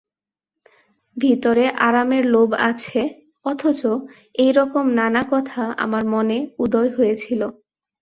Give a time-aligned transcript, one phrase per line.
[1.17, 2.99] ভিতরে আরামের লোভ আছে,
[3.45, 3.83] অথচ–
[4.35, 7.41] এইরকম নানা কথা আমার মনে উদয় হয়েছিল।